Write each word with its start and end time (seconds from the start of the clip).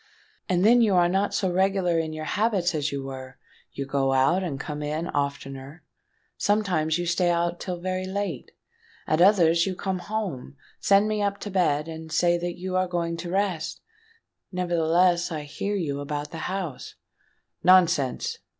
"And 0.49 0.65
then 0.65 0.81
you 0.81 0.95
are 0.95 1.07
not 1.07 1.31
so 1.31 1.53
regular 1.53 1.99
in 1.99 2.11
your 2.11 2.25
habits 2.25 2.73
as 2.73 2.91
you 2.91 3.03
were: 3.03 3.37
you 3.71 3.85
go 3.85 4.13
out 4.13 4.41
and 4.43 4.59
come 4.59 4.81
in 4.81 5.07
oftener;—sometimes 5.09 6.97
you 6.97 7.05
stay 7.05 7.29
out 7.29 7.59
till 7.59 7.79
very 7.79 8.05
late; 8.07 8.49
at 9.05 9.21
others 9.21 9.67
you 9.67 9.75
come 9.75 9.99
home, 9.99 10.55
send 10.79 11.07
me 11.07 11.21
up 11.21 11.37
to 11.41 11.51
bed, 11.51 11.87
and 11.87 12.11
say 12.11 12.35
that 12.39 12.57
you 12.57 12.73
yourself 12.73 12.87
are 12.87 12.89
going 12.89 13.15
to 13.17 13.29
rest;—nevertheless, 13.29 15.31
I 15.31 15.41
hear 15.41 15.75
you 15.75 15.99
about 15.99 16.31
the 16.31 16.39
house——" 16.49 16.95
"Nonsense!" 17.63 18.39